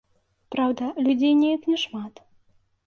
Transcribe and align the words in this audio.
Праўда, 0.55 0.89
людзей 1.09 1.33
неяк 1.45 1.71
няшмат. 1.75 2.13